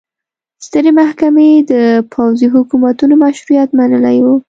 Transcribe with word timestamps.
سترې 0.65 0.91
محکمې 0.99 1.49
د 1.71 1.73
پوځي 2.13 2.47
حکومتونو 2.55 3.13
مشروعیت 3.25 3.69
منلی 3.79 4.17
و. 4.21 4.25